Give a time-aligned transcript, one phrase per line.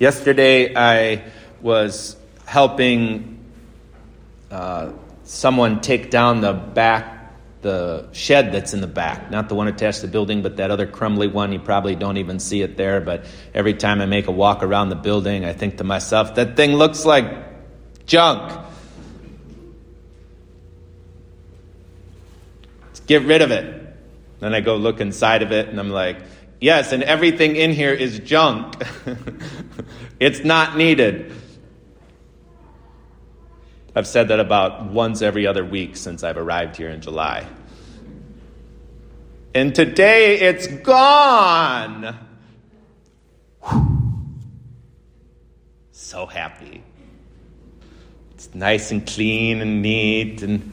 [0.00, 1.24] Yesterday, I
[1.60, 2.16] was
[2.46, 3.38] helping
[4.50, 4.92] uh,
[5.24, 10.00] someone take down the back, the shed that's in the back, not the one attached
[10.00, 11.52] to the building, but that other crumbly one.
[11.52, 14.88] You probably don't even see it there, but every time I make a walk around
[14.88, 18.58] the building, I think to myself, that thing looks like junk.
[22.86, 23.76] Let's get rid of it.
[24.38, 26.16] Then I go look inside of it, and I'm like,
[26.60, 28.74] yes, and everything in here is junk.
[30.20, 31.32] it's not needed.
[33.94, 37.46] I've said that about once every other week since I've arrived here in July.
[39.52, 42.16] And today it's gone.
[45.90, 46.84] So happy.
[48.34, 50.42] It's nice and clean and neat.
[50.42, 50.72] And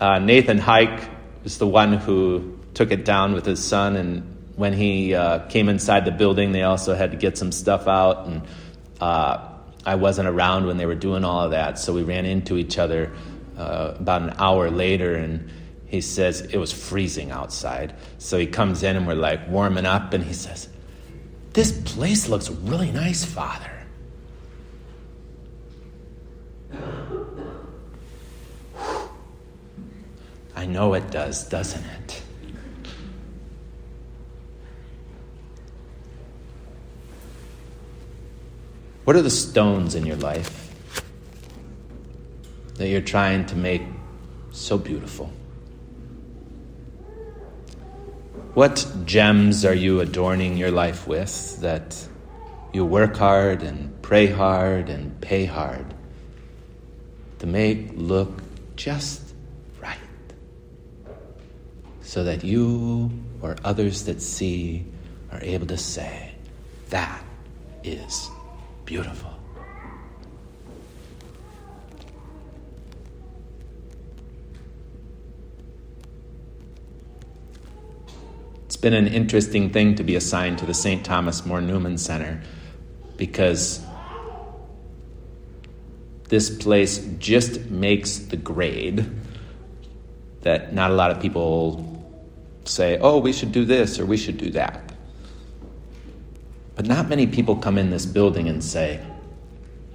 [0.00, 1.10] uh, Nathan Hike
[1.44, 3.94] is the one who took it down with his son.
[3.94, 4.22] And
[4.56, 8.26] when he uh, came inside the building, they also had to get some stuff out.
[8.26, 8.40] And
[9.02, 9.46] uh,
[9.84, 12.78] I wasn't around when they were doing all of that, so we ran into each
[12.78, 13.12] other
[13.58, 15.50] uh, about an hour later, and
[15.88, 17.94] he says it was freezing outside.
[18.16, 20.70] So he comes in, and we're like warming up, and he says,
[21.52, 23.70] "This place looks really nice, Father."
[30.56, 32.22] I know it does, doesn't it?
[39.04, 40.74] What are the stones in your life
[42.74, 43.82] that you're trying to make
[44.52, 45.32] so beautiful?
[48.54, 51.96] What gems are you adorning your life with that
[52.72, 55.94] you work hard and pray hard and pay hard
[57.38, 58.42] to make look
[58.76, 59.22] just
[59.80, 59.98] right
[62.02, 64.84] so that you or others that see
[65.32, 66.32] are able to say,
[66.90, 67.24] that
[67.82, 68.28] is
[68.90, 69.30] beautiful.
[78.64, 81.04] It's been an interesting thing to be assigned to the St.
[81.04, 82.42] Thomas More Newman Center
[83.16, 83.80] because
[86.28, 89.08] this place just makes the grade
[90.40, 91.86] that not a lot of people
[92.64, 94.89] say, oh, we should do this or we should do that.
[96.80, 99.00] But not many people come in this building and say,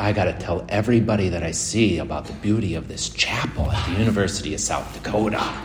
[0.00, 3.86] I got to tell everybody that I see about the beauty of this chapel at
[3.86, 5.62] the University of South Dakota.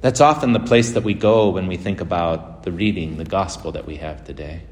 [0.00, 3.72] That's often the place that we go when we think about the reading, the gospel
[3.72, 4.62] that we have today.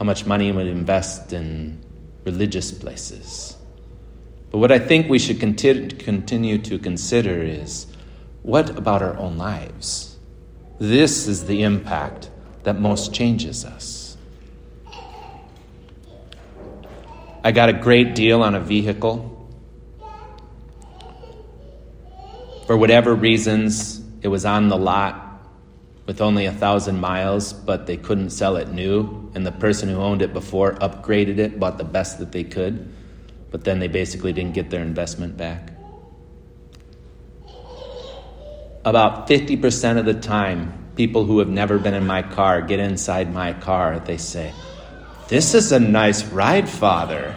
[0.00, 1.80] How much money we invest in
[2.24, 3.56] religious places.
[4.50, 7.86] But what I think we should continue to consider is
[8.48, 10.16] what about our own lives?
[10.78, 12.30] This is the impact
[12.62, 14.16] that most changes us.
[17.44, 19.20] I got a great deal on a vehicle.
[22.66, 25.42] For whatever reasons, it was on the lot
[26.06, 29.30] with only a thousand miles, but they couldn't sell it new.
[29.34, 32.90] And the person who owned it before upgraded it, bought the best that they could,
[33.50, 35.77] but then they basically didn't get their investment back
[38.88, 43.32] about 50% of the time, people who have never been in my car get inside
[43.32, 44.00] my car.
[44.00, 44.52] They say,
[45.28, 47.36] This is a nice ride, Father.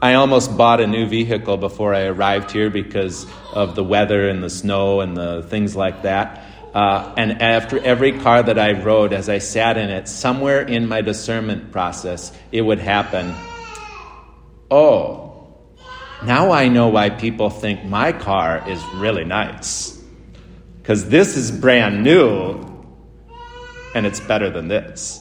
[0.00, 4.42] I almost bought a new vehicle before I arrived here because of the weather and
[4.42, 6.44] the snow and the things like that.
[6.74, 10.88] Uh, and after every car that I rode, as I sat in it, somewhere in
[10.88, 13.34] my discernment process, it would happen.
[14.70, 15.23] Oh,
[16.26, 20.02] now I know why people think my car is really nice.
[20.80, 22.60] Because this is brand new
[23.94, 25.20] and it's better than this.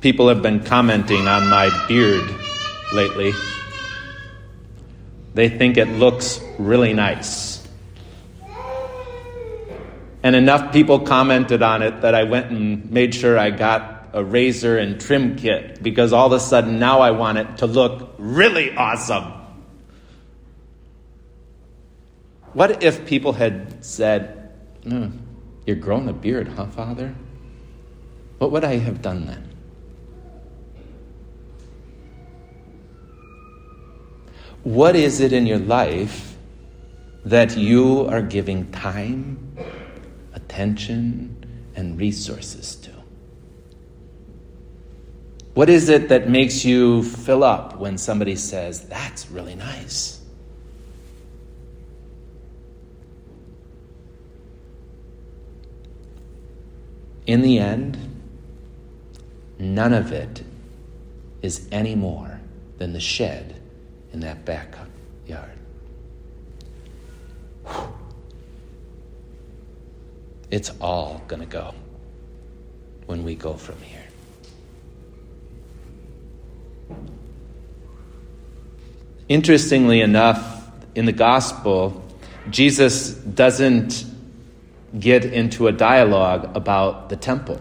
[0.00, 2.28] People have been commenting on my beard
[2.92, 3.32] lately.
[5.34, 7.53] They think it looks really nice.
[10.24, 14.24] And enough people commented on it that I went and made sure I got a
[14.24, 18.14] razor and trim kit because all of a sudden now I want it to look
[18.16, 19.34] really awesome.
[22.54, 24.50] What if people had said,
[24.82, 25.12] mm,
[25.66, 27.14] You're growing a beard, huh, Father?
[28.38, 29.50] What would I have done then?
[34.62, 36.34] What is it in your life
[37.26, 39.83] that you are giving time
[40.54, 41.36] attention,
[41.74, 42.90] and resources to.
[45.54, 50.20] What is it that makes you fill up when somebody says, That's really nice?
[57.26, 57.98] In the end,
[59.58, 60.44] none of it
[61.42, 62.40] is any more
[62.78, 63.60] than the shed
[64.12, 65.58] in that backyard.
[70.54, 71.74] It's all going to go
[73.06, 74.04] when we go from here.
[79.28, 82.04] Interestingly enough, in the gospel,
[82.50, 84.04] Jesus doesn't
[84.96, 87.60] get into a dialogue about the temple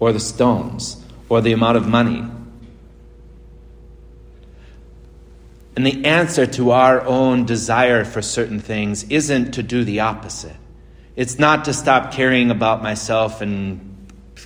[0.00, 2.24] or the stones or the amount of money.
[5.76, 10.56] And the answer to our own desire for certain things isn't to do the opposite.
[11.14, 13.88] It's not to stop caring about myself and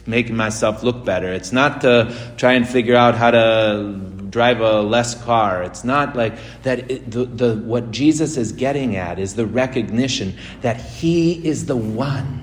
[0.07, 1.33] making myself look better.
[1.33, 5.63] It's not to try and figure out how to drive a less car.
[5.63, 6.91] It's not like that.
[6.91, 11.77] It, the, the, what Jesus is getting at is the recognition that He is the
[11.77, 12.43] one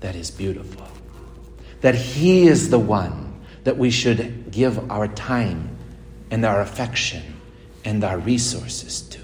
[0.00, 0.86] that is beautiful.
[1.80, 5.76] That He is the one that we should give our time
[6.30, 7.22] and our affection
[7.84, 9.20] and our resources to.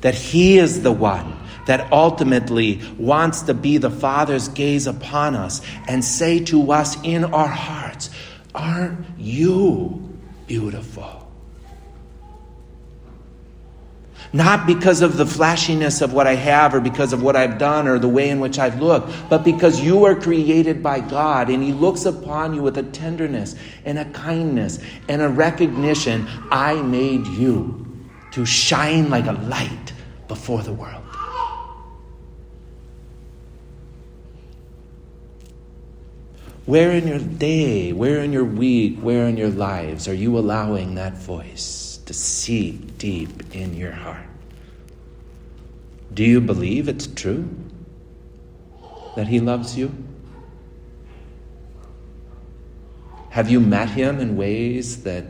[0.00, 1.36] That He is the one
[1.68, 7.24] that ultimately wants to be the Father's gaze upon us and say to us in
[7.24, 8.08] our hearts,
[8.54, 11.30] Aren't you beautiful?
[14.32, 17.86] Not because of the flashiness of what I have or because of what I've done
[17.86, 21.62] or the way in which I've looked, but because you are created by God and
[21.62, 23.54] He looks upon you with a tenderness
[23.84, 27.86] and a kindness and a recognition I made you
[28.30, 29.92] to shine like a light
[30.28, 31.07] before the world.
[36.68, 40.96] Where in your day, where in your week, where in your lives are you allowing
[40.96, 44.26] that voice to seep deep in your heart?
[46.12, 47.48] Do you believe it's true
[49.16, 49.90] that He loves you?
[53.30, 55.24] Have you met Him in ways that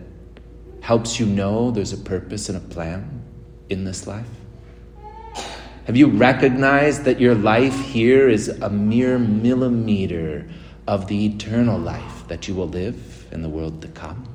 [0.81, 3.23] helps you know there's a purpose and a plan
[3.69, 4.26] in this life?
[5.84, 10.44] Have you recognized that your life here is a mere millimeter
[10.88, 14.26] of the eternal life that you will live in the world to come.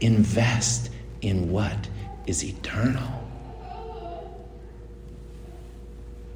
[0.00, 0.90] Invest
[1.22, 1.88] in what
[2.26, 3.24] is eternal.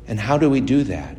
[0.07, 1.17] And how do we do that?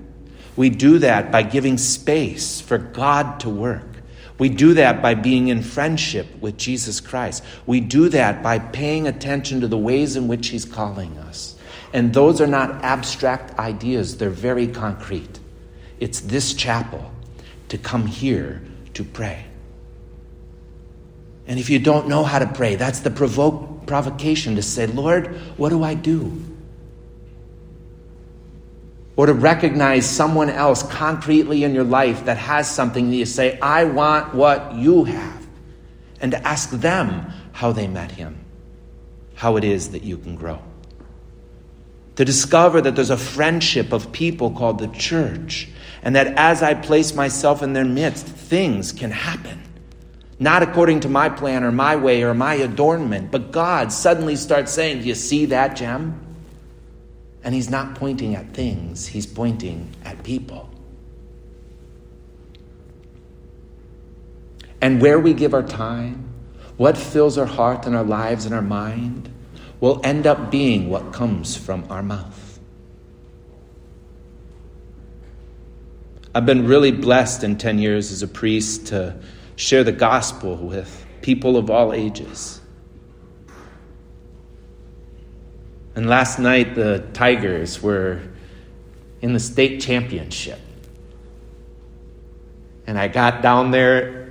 [0.56, 3.97] We do that by giving space for God to work.
[4.38, 7.44] We do that by being in friendship with Jesus Christ.
[7.65, 11.56] We do that by paying attention to the ways in which He's calling us.
[11.91, 15.41] And those are not abstract ideas, they're very concrete.
[16.00, 17.12] It's this chapel
[17.74, 18.62] to come here
[18.94, 19.44] to pray.
[21.48, 25.36] And if you don't know how to pray, that's the provoke, provocation to say, Lord,
[25.58, 26.40] what do I do?
[29.16, 33.58] Or to recognize someone else concretely in your life that has something that you say,
[33.60, 35.48] I want what you have.
[36.22, 38.38] And to ask them how they met him,
[39.34, 40.62] how it is that you can grow.
[42.15, 45.70] To discover that there's a friendship of people called the church
[46.03, 49.63] and that as I place myself in their midst, things can happen.
[50.38, 54.72] Not according to my plan or my way or my adornment, but God suddenly starts
[54.72, 56.20] saying, Do you see that gem?
[57.43, 60.70] And He's not pointing at things, He's pointing at people.
[64.82, 66.29] And where we give our time,
[66.75, 69.34] what fills our heart and our lives and our mind,
[69.84, 72.58] will end up being what comes from our mouth.
[76.34, 79.20] I've been really blessed in 10 years as a priest to
[79.58, 82.62] share the gospel with people of all ages.
[85.96, 88.22] And last night, the Tigers were
[89.22, 90.62] in the state championship.
[92.88, 94.23] And I got down there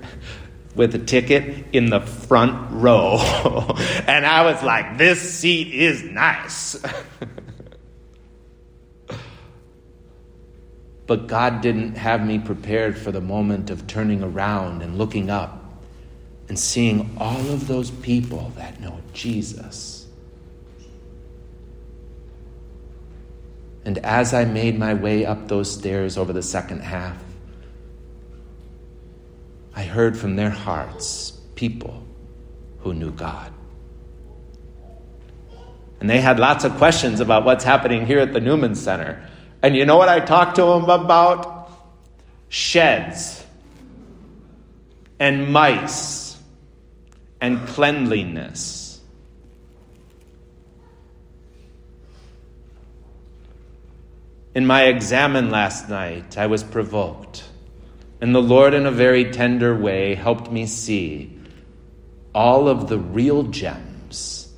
[0.74, 3.18] with a ticket in the front row.
[4.06, 6.82] and I was like, this seat is nice.
[11.06, 15.62] But God didn't have me prepared for the moment of turning around and looking up
[16.48, 20.06] and seeing all of those people that know Jesus.
[23.84, 27.22] And as I made my way up those stairs over the second half,
[29.74, 32.06] I heard from their hearts people
[32.80, 33.52] who knew God.
[36.00, 39.24] And they had lots of questions about what's happening here at the Newman Center.
[39.62, 41.70] And you know what I talked to them about?
[42.48, 43.44] Sheds
[45.20, 46.36] and mice
[47.40, 49.00] and cleanliness.
[54.54, 57.44] In my examen last night, I was provoked,
[58.22, 61.36] and the Lord, in a very tender way, helped me see
[62.32, 64.48] all of the real gems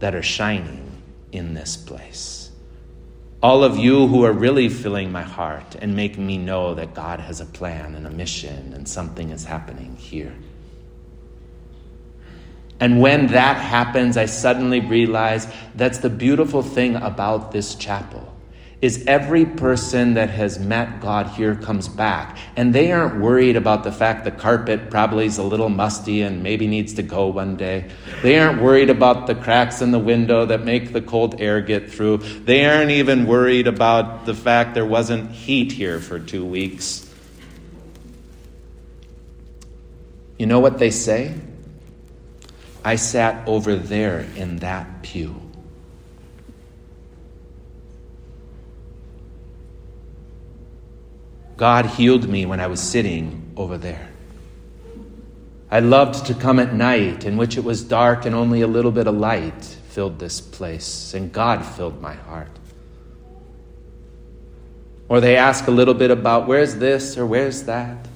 [0.00, 0.90] that are shining
[1.30, 2.50] in this place.
[3.40, 7.20] All of you who are really filling my heart and making me know that God
[7.20, 10.34] has a plan and a mission and something is happening here.
[12.80, 18.33] And when that happens, I suddenly realize that's the beautiful thing about this chapel
[18.84, 22.36] is every person that has met God here comes back.
[22.54, 26.42] And they aren't worried about the fact the carpet probably is a little musty and
[26.42, 27.90] maybe needs to go one day.
[28.20, 31.90] They aren't worried about the cracks in the window that make the cold air get
[31.90, 32.18] through.
[32.18, 37.10] They aren't even worried about the fact there wasn't heat here for two weeks.
[40.38, 41.32] You know what they say?
[42.84, 45.43] I sat over there in that pew.
[51.56, 54.08] God healed me when I was sitting over there.
[55.70, 58.90] I loved to come at night in which it was dark and only a little
[58.90, 62.50] bit of light filled this place, and God filled my heart.
[65.08, 68.08] Or they ask a little bit about where's this or where's that.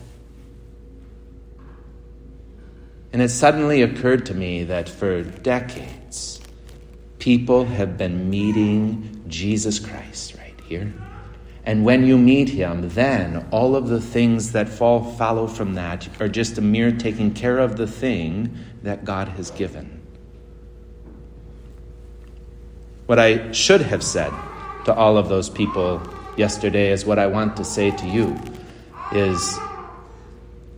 [3.12, 6.40] And it suddenly occurred to me that for decades,
[7.18, 10.92] people have been meeting Jesus Christ right here
[11.68, 16.08] and when you meet him, then all of the things that fall follow from that
[16.18, 20.00] are just a mere taking care of the thing that God has given.
[23.04, 24.32] What I should have said
[24.86, 26.00] to all of those people
[26.38, 28.40] yesterday is what I want to say to you
[29.12, 29.58] is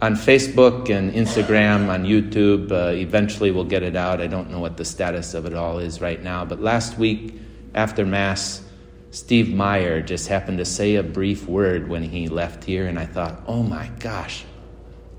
[0.02, 4.20] on Facebook and Instagram, on YouTube, uh, eventually we'll get it out.
[4.20, 7.34] I don't know what the status of it all is right now, but last week
[7.76, 8.64] after Mass,
[9.10, 13.06] Steve Meyer just happened to say a brief word when he left here, and I
[13.06, 14.44] thought, oh my gosh,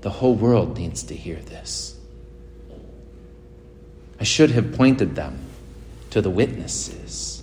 [0.00, 1.98] the whole world needs to hear this.
[4.18, 5.38] I should have pointed them
[6.10, 7.42] to the witnesses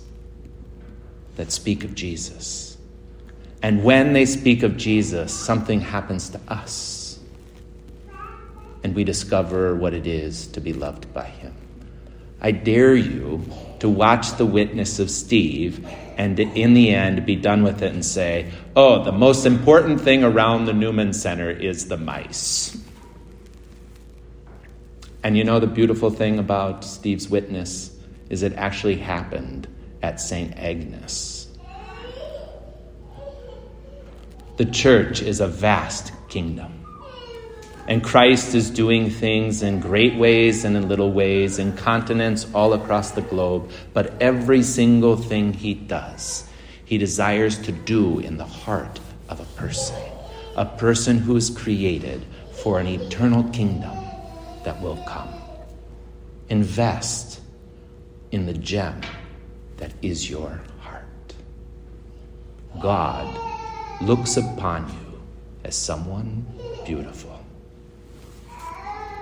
[1.36, 2.76] that speak of Jesus.
[3.62, 7.20] And when they speak of Jesus, something happens to us,
[8.82, 11.54] and we discover what it is to be loved by Him.
[12.40, 13.44] I dare you
[13.80, 18.04] to watch the witness of Steve and in the end be done with it and
[18.04, 22.76] say, oh, the most important thing around the Newman Center is the mice.
[25.22, 27.94] And you know the beautiful thing about Steve's witness
[28.30, 29.66] is it actually happened
[30.02, 30.56] at St.
[30.56, 31.48] Agnes.
[34.56, 36.79] The church is a vast kingdom.
[37.86, 42.72] And Christ is doing things in great ways and in little ways, in continents all
[42.72, 43.70] across the globe.
[43.92, 46.48] But every single thing he does,
[46.84, 50.00] he desires to do in the heart of a person,
[50.56, 52.24] a person who is created
[52.62, 53.96] for an eternal kingdom
[54.64, 55.32] that will come.
[56.48, 57.40] Invest
[58.30, 59.00] in the gem
[59.78, 61.04] that is your heart.
[62.80, 63.26] God
[64.02, 65.22] looks upon you
[65.64, 66.46] as someone
[66.84, 67.29] beautiful.